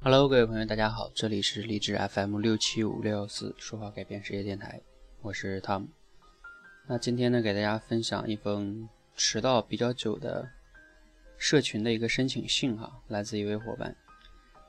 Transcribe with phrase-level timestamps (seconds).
[0.00, 4.80] Hello，各位朋友，大家好，这里是励志 FM 六七五六幺四说话改变世界电台，
[5.22, 5.88] 我是汤姆。
[6.86, 10.48] 那今天呢，给大家分享一封迟到比较久的
[11.36, 13.96] 社群的一个申请信哈，来自一位伙伴。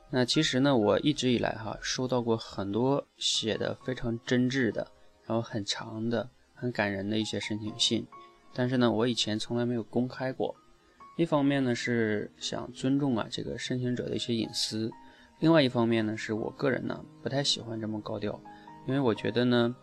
[0.10, 4.92] 那其实呢，我一直以来哈收到过很多写的非常真挚的，
[5.26, 8.04] 然后很长的、很感人的一些申请信，
[8.52, 10.56] 但是呢，我以前从来没有公开过。
[11.18, 14.92] 一方面呢是想尊重啊这个申请者的一些隐私。
[15.40, 18.40] 另外一方面呢，是我个人呢不太喜欢这么高调，
[18.86, 19.76] 因为我觉得呢，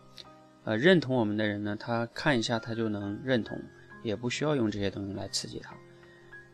[0.63, 3.59] 呃，认同我们的人呢，他看一下他就能认同，
[4.03, 5.75] 也不需要用这些东西来刺激他。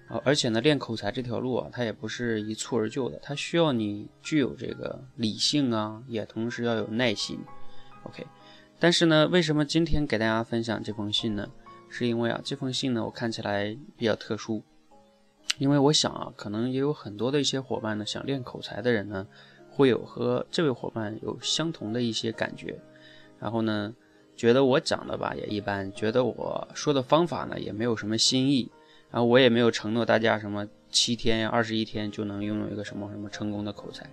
[0.08, 7.40] 啊，而且呢，练口才这条路啊，它也不是一蹴而就的，它需要你具有这个理性啊，也同时要有耐心。
[8.04, 8.26] OK，
[8.80, 11.50] 但是呢，为什么今天给大家分享这封信呢？
[11.90, 14.62] 是因为啊，这封信呢，我看起来比较特殊。
[15.60, 19.28] 因为我想啊，可能也有很多的一些伙伴呢，想练口才的人呢，
[19.70, 22.80] 会有和这位伙伴有相同的一些感觉，
[23.40, 23.94] 然后呢，
[24.36, 28.72] 觉得我讲的吧也一般，觉得我说的方法呢也没有什么新意，
[29.12, 34.10] 然后我也没有承诺大家什么七天呀、二十一天就能拥有一个什么什么成功的口才，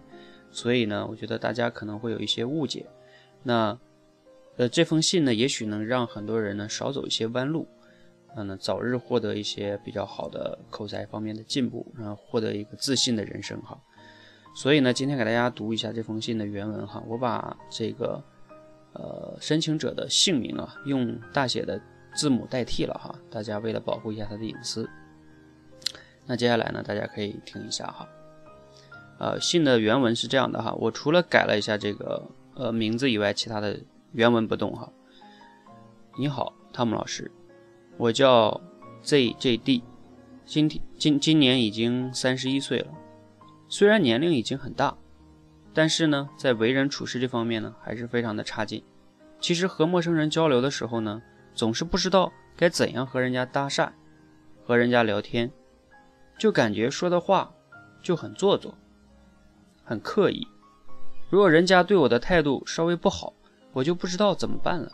[0.50, 2.84] 所以呢，我觉得大家可能会有一些误解。
[3.42, 3.78] 那，
[4.56, 7.66] 呃，这封信呢，也许能让很多人呢少走一些弯路。
[8.36, 13.78] 嗯，早日获得一些比较好的口才方面的进步，然后获得一个自信的人生哈。
[14.54, 17.02] 所以呢，今天给大家读一下这封信的原文哈。
[17.06, 18.22] 我把这个
[18.92, 21.80] 呃申请者的姓名啊用大写的
[22.14, 24.88] 字母代替了哈，大家为了保护一下他的隐私。
[26.26, 28.08] 那接下来呢，大家可以听一下哈。
[29.18, 33.78] 呃，信的原文是这样的哈，我除了改了一下这个呃名字以外，其他的
[34.12, 34.92] 原文不动哈。
[36.18, 37.30] 你好，汤姆老师。
[38.00, 38.58] 我叫
[39.04, 39.82] ZJD，
[40.46, 42.86] 今天今今年已经三十一岁了，
[43.68, 44.96] 虽然年龄已经很大，
[45.74, 48.82] 但是呢，在为人处事这方面呢，还是非常的差劲。
[49.38, 51.20] 其实和陌生人交流的时候呢，
[51.54, 53.90] 总是不知道该怎样和人家搭讪，
[54.64, 55.52] 和人家聊天，
[56.38, 57.52] 就感觉说的话
[58.02, 58.74] 就很做作，
[59.84, 60.48] 很刻意。
[61.28, 63.34] 如果人家对我的态度稍微不好，
[63.74, 64.90] 我就不知道怎么办了。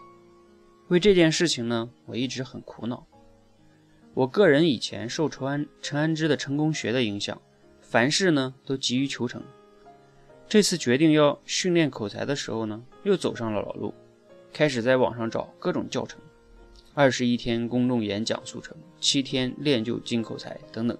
[0.88, 3.06] 为这件事情呢，我一直很苦恼。
[4.14, 7.40] 我个人以前受陈安陈安之的成功学的影响，
[7.80, 9.42] 凡事呢都急于求成。
[10.48, 13.92] 这次决定要训练口才的时候呢，又走上了老路，
[14.52, 16.20] 开始在网上找各种教程，
[16.94, 20.96] 二十一天公众演讲速成，七天练就金口才等等。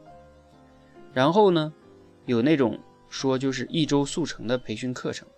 [1.15, 1.73] 然后呢，
[2.25, 2.77] 有那种
[3.09, 5.29] 说就是一周速成的培训课程，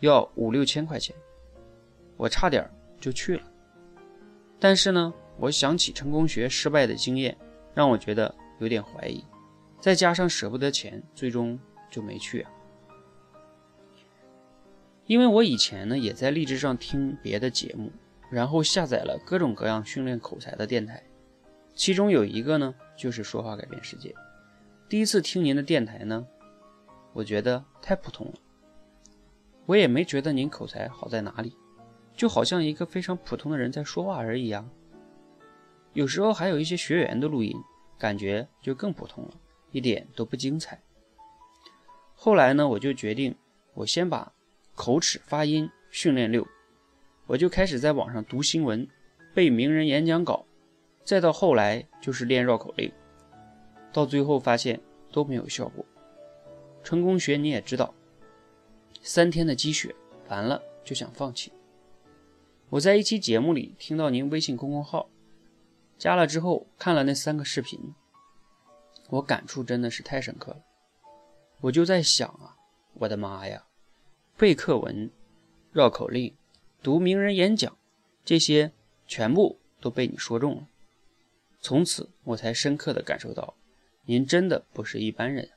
[0.00, 1.16] 要五六千块钱，
[2.18, 3.42] 我差点就去了。
[4.64, 7.36] 但是呢，我想起成功学失败的经验，
[7.74, 9.22] 让我觉得有点怀疑，
[9.78, 11.60] 再加上舍不得钱，最终
[11.90, 12.50] 就没去啊。
[15.04, 17.92] 因为我以前呢也在励志上听别的节目，
[18.30, 21.02] 然后下载了各种各样训练口才的电台，
[21.74, 24.14] 其中有一个呢就是说话改变世界。
[24.88, 26.26] 第一次听您的电台呢，
[27.12, 28.32] 我觉得太普通了，
[29.66, 31.54] 我也没觉得您口才好在哪里。
[32.16, 34.64] 就好像一个非常普通的人在说话而已啊。
[35.92, 37.54] 有时候还有一些学员的录音，
[37.98, 39.30] 感觉就更普通了，
[39.70, 40.80] 一点都不精彩。
[42.14, 43.34] 后来呢，我就决定，
[43.74, 44.32] 我先把
[44.74, 46.46] 口齿发音训练溜，
[47.26, 48.88] 我就开始在网上读新闻、
[49.34, 50.44] 背名人演讲稿，
[51.04, 52.92] 再到后来就是练绕口令，
[53.92, 54.80] 到最后发现
[55.12, 55.84] 都没有效果。
[56.82, 57.94] 成功学你也知道，
[59.00, 59.94] 三天的积雪，
[60.28, 61.52] 完了就想放弃。
[62.70, 65.08] 我在一期节目里听到您微信公众号，
[65.96, 67.94] 加了之后看了那三个视频，
[69.10, 70.62] 我感触真的是太深刻了。
[71.60, 72.56] 我就在想啊，
[72.94, 73.64] 我的妈呀，
[74.36, 75.10] 背课文、
[75.72, 76.34] 绕口令、
[76.82, 77.76] 读名人演讲，
[78.24, 78.72] 这些
[79.06, 80.66] 全部都被你说中了。
[81.60, 83.54] 从此我才深刻的感受到，
[84.06, 85.50] 您真的不是一般人。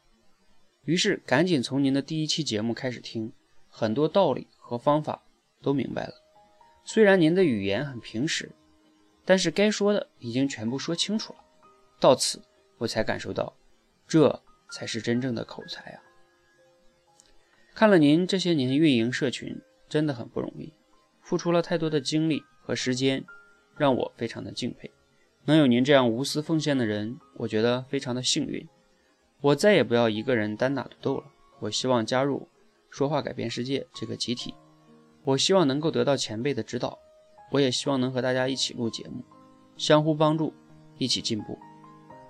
[0.85, 3.33] 于是赶紧从您的第一期节目开始听，
[3.69, 5.23] 很多道理和方法
[5.61, 6.13] 都明白了。
[6.89, 8.49] 虽然您的语言很平实，
[9.25, 11.39] 但是该说的已经全部说清楚了。
[11.99, 12.41] 到此，
[12.77, 13.53] 我才感受到，
[14.07, 14.41] 这
[14.71, 16.01] 才是真正的口才啊！
[17.75, 20.71] 看了您这些年运营社群，真的很不容易，
[21.19, 23.25] 付出了太多的精力和时间，
[23.75, 24.89] 让我非常的敬佩。
[25.43, 28.65] 能有您这样无私奉献的人，我觉得非常的幸运。
[29.41, 31.25] 我再也不要一个人单打独斗了，
[31.59, 32.47] 我希望加入
[32.89, 34.55] “说话改变世界”这个集体。
[35.27, 36.97] 我希望能够得到前辈的指导，
[37.51, 39.21] 我也希望能和大家一起录节目，
[39.75, 40.53] 相互帮助，
[40.97, 41.59] 一起进步。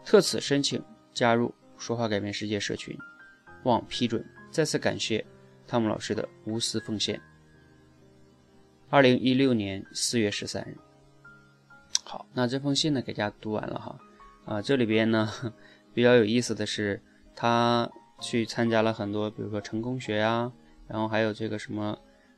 [0.03, 0.83] 特此申请
[1.13, 2.97] 加入说话改变世界社群，
[3.65, 5.23] 望批准再次感谢
[5.67, 7.21] 汤姆老师的无私奉献。
[8.89, 10.75] 二零一六年四月十三日。
[12.03, 13.99] 好，那这封信呢，给大家读完了哈。
[14.45, 15.31] 啊，这里边呢
[15.93, 16.99] 比较有意思的是，
[17.35, 17.87] 他
[18.19, 20.51] 去参加了很多，比如说成功学呀，
[20.87, 21.95] 然后还有这个什么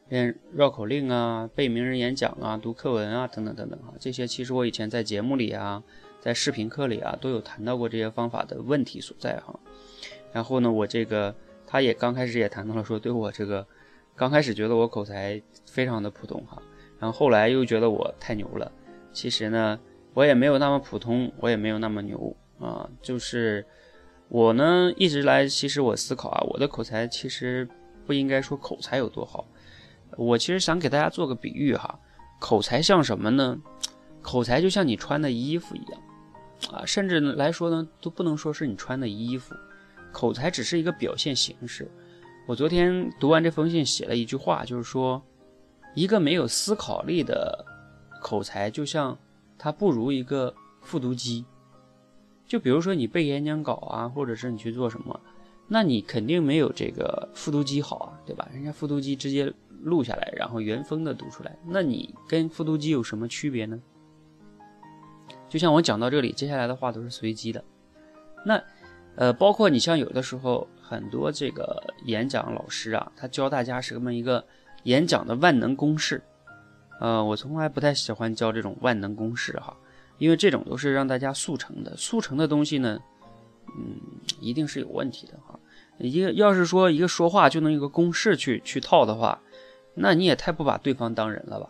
[0.09, 3.93] 练绕口令啊、背名人演讲啊、读课文啊等等等等啊。
[3.99, 5.81] 这些其实我以前在节目里啊，
[6.19, 9.57] 在视频课里啊都有谈到过这些方法的问题所在哈。
[10.33, 11.33] 然后呢，我这个
[11.65, 13.65] 他也刚开始也谈到了说，对我这个
[14.15, 16.61] 刚开始觉得我口才非常的普通哈，
[16.99, 18.71] 然后后来又觉得我太牛了。
[19.13, 19.79] 其实呢，
[20.13, 22.89] 我也没有那么普通，我也没有那么牛啊。
[23.01, 23.65] 就是
[24.27, 27.67] 我呢，一直来，其实我思考啊，我的口才其实
[28.05, 29.47] 不应该说口才有多好。
[30.17, 31.99] 我其实想给大家做个比喻哈，
[32.39, 33.59] 口才像什么呢？
[34.21, 36.01] 口才就像你穿的衣服一样
[36.73, 39.55] 啊，甚至来说呢，都不能说是你穿的衣服，
[40.11, 41.89] 口才只是一个表现形式。
[42.45, 45.21] 我昨天读完这封信，写了一句话，就是说，
[45.95, 47.65] 一个没有思考力的。
[48.21, 49.17] 口才就像
[49.57, 51.45] 它不如一个复读机，
[52.45, 55.17] 就比如说你背演讲稿啊，或者是你去做什么，
[55.71, 58.49] 那你肯定没有这个复读机好啊，对吧？
[58.51, 63.79] 人家复读机直接录下来，然后原封的读出来，那你跟复读机有什么区别呢？
[65.47, 67.63] 就像我讲到这里，接下来的话都是随机的。
[68.43, 68.61] 那
[69.15, 74.43] 呃，包括你像有的时候很多这个演讲老师啊，他教大家什么一个
[74.83, 76.21] 演讲的万能公式。
[76.99, 79.77] 呃，我从来不太喜欢教这种万能公式哈，
[80.17, 82.99] 因为这种都是让大家速成的，速成的东西呢，
[83.77, 83.99] 嗯，
[84.39, 85.33] 一定是有问题的。
[85.99, 89.41] 一个要是说一个说话就能有个公式去去套的话，
[89.93, 91.69] 那你也太不把对方当人了吧？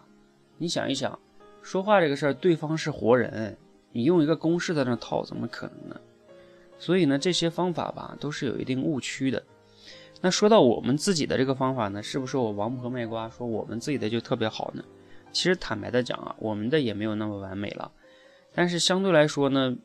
[0.57, 1.17] 你想一想，
[1.61, 3.57] 说话这个事儿，对方是活人，
[3.91, 5.99] 你用一个公式在那套，怎么可能呢？
[6.77, 9.43] 所以呢，这些方法吧，都是有一定误区的。
[10.21, 14.83] 那说到我们自己的这个方法呢，是不是我王婆卖瓜说我们自己的就特别好呢？
[15.31, 17.91] 其实坦白的讲啊，我们的也没有那么完美了，
[18.53, 19.75] 但是相对来说呢，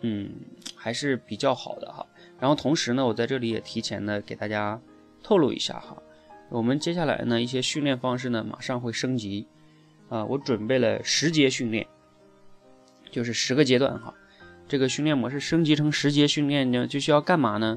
[0.00, 0.30] 嗯，
[0.74, 2.06] 还是比较好的哈。
[2.38, 4.80] 然后同时呢，我在这里也提前的给大家
[5.22, 6.02] 透露一下哈，
[6.48, 9.46] 我们接下来呢一些训练方式呢马上会升级
[10.08, 11.86] 啊，我准备了十节训练，
[13.10, 14.14] 就是十个阶段哈。
[14.68, 17.76] 这个训练模式升级成十节训练呢，就需要干嘛呢？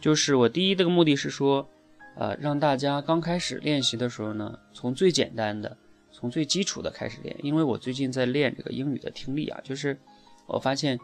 [0.00, 1.68] 就是我第一这个目的是说，
[2.16, 5.76] 呃，让大家刚开始练习的时候呢，从最简单的。
[6.10, 9.96] 从最基础的开始练，因为我最近在练这个英语的听力啊，就是
[10.46, 10.98] 我发现，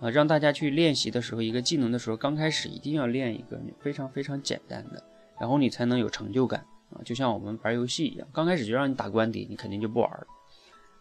[0.00, 5.02] 啊，让大家去练习的时候，一个技能的时候，刚开始一定要练一个非常非常简单的，
[5.40, 10.26] 然后你才能有成就感啊，就像我们玩游戏一样，刚开始就让你打关底，你肯定就不玩了。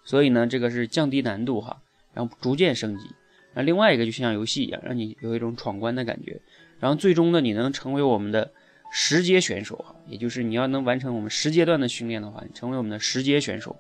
[0.03, 1.81] 所以呢，这个是降低难度哈，
[2.13, 3.05] 然后逐渐升级。
[3.53, 6.41] 那另外一个就像游戏一样，让你有一种闯关的感觉，
[6.79, 8.51] 然后最终呢，你能成为我们的。
[8.89, 13.75] 十阶选手哈，也就是你要能完成我们十阶段的训练的话，你成为我们的十阶选手，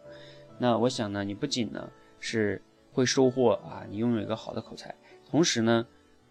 [0.59, 1.89] 那我想呢，你不仅呢
[2.19, 2.61] 是
[2.91, 4.93] 会收获啊，你拥有一个好的口才，
[5.29, 5.85] 同时呢，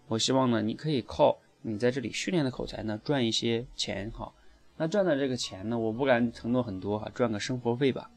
[0.07, 4.33] 我希望呢，你可以靠你在这里训练的口才呢赚一些钱哈。
[4.77, 8.09] 那赚的这个钱呢，我不敢承诺很多哈，赚个生活费吧。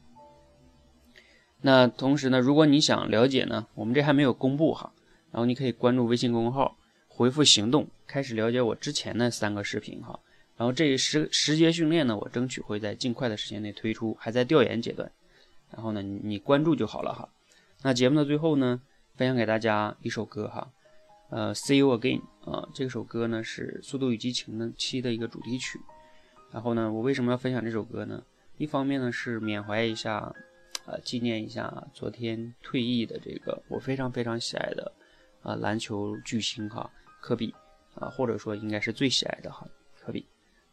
[1.62, 4.92] 那同时呢，如果你想了解呢，我们这还没有公布哈，
[5.30, 6.76] 然后你可以关注微信公众号，
[7.08, 10.18] 回复行动，开始了解我之前的三个视频哈。
[10.56, 15.10] 然后这十十节训练呢，我争取会在尽快的时间内推出，还在调研阶段。
[15.70, 17.28] 然后呢，你你关注就好了哈。
[17.82, 18.80] 那节目的最后呢，
[19.20, 20.66] 分享给大家一首歌哈，
[21.28, 25.78] 呃，See You Again 啊，这首歌呢是《速度与激情》的七的一个主题曲。
[26.50, 28.22] 然后呢，我为什么要分享这首歌呢？
[28.56, 30.34] 一方面呢是缅怀一下，
[30.86, 34.90] 呃，纪念一下昨天退役的这个我非常非常喜爱的
[35.42, 37.54] 啊篮球巨星哈，科比
[37.96, 39.68] 啊，或者说应该是最喜爱的哈，
[40.00, 40.24] 科比。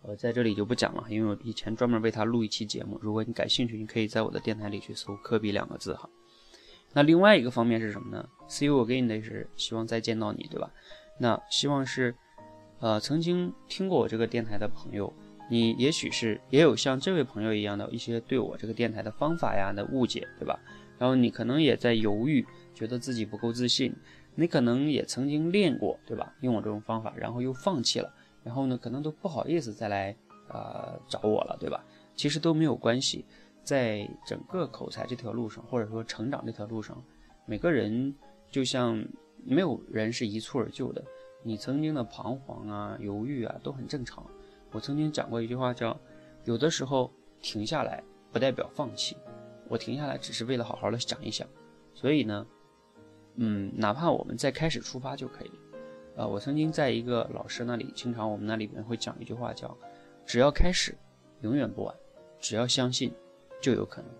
[0.03, 2.97] 我在这里就不讲了，因为我以前专门为他录一期节目。
[3.01, 6.09] 如果你感兴趣，你可以在我的电台里去搜“科比”两个字哈。
[6.93, 10.71] 那另外一个方面是什么呢？See you again 的是希望再见到你，对吧？
[11.19, 12.15] 那希望是，
[12.79, 15.13] 呃，曾经听过我这个电台的朋友，
[15.49, 20.59] 你也许是也有像这位朋友一样的一些对我这个电台的方法呀的误解，对吧？
[20.97, 23.93] 然后你可能也在犹豫，觉得自己不够自信，
[24.33, 26.33] 你可能也曾经练过，对吧？
[26.41, 28.11] 用我这种方法，然后又放弃了。
[28.43, 30.15] 然后呢，可能都不好意思再来
[30.49, 31.83] 呃找我了，对吧？
[32.15, 33.25] 其实都没有关系，
[33.67, 37.03] 在整个口才这条路上，或者说成长这条路上，
[37.45, 38.15] 每个人
[38.49, 39.05] 就像
[39.43, 41.03] 没有人是一蹴而就的。
[41.43, 44.25] 你曾经的彷徨啊、犹豫啊，都很正常。
[44.71, 45.99] 我曾经讲过一句话，叫
[46.45, 49.17] 有的时候停下来不代表放弃，
[49.67, 51.45] 我停下来只是为了好好的想一想。
[51.93, 52.47] 所以呢，
[53.35, 55.51] 嗯，哪怕我们在开始出发就可以。
[56.15, 59.77] 呃，我曾经在一个老师那里，经常我们那里面会讲一句话，叫
[60.25, 60.97] 只要开始，
[61.41, 61.93] 永远不晚；
[62.39, 63.13] 只要相信，
[63.61, 64.11] 就有可能。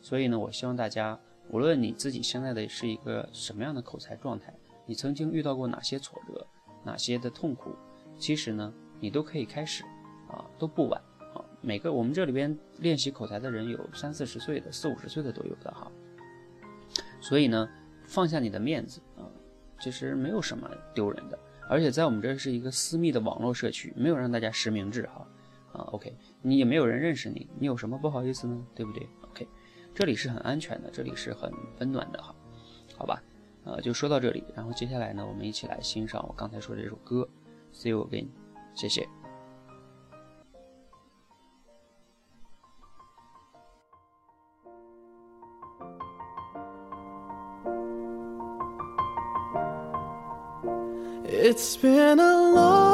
[0.00, 4.54] 所以呢，我希望大家，无论你自己现在的是一个什么样的口才状态，
[4.86, 6.46] 你曾经遇到过哪些挫折，
[6.84, 7.74] 哪些的痛苦，
[8.18, 9.82] 其实呢，你都可以开始，
[10.28, 11.00] 啊，都不晚
[11.34, 11.44] 啊。
[11.60, 15.90] 每个我们这里边练习口才的人有三四十岁的，四五十岁的都有的哈。
[17.20, 17.68] 所以呢，
[18.04, 19.24] 放下你的面子啊，
[19.80, 21.38] 其实没有什么丢人的。
[21.66, 25.26] 而且在我们这是一个私密的网络社区，没有让大家实名制哈。
[25.74, 28.64] 啊，OK，你也没有人认识你，你有什么不好意思呢？
[28.76, 29.48] 对不对？OK，
[29.92, 32.32] 这里是很安全的，这里是很温暖的哈。
[32.96, 33.20] 好吧，
[33.64, 37.28] 呃，就说到这里，然后接下来呢，我们一起来欣赏我刚才说的这首歌
[37.72, 38.28] ，See you again，
[38.72, 39.08] 谢谢。
[51.26, 52.93] It's been a long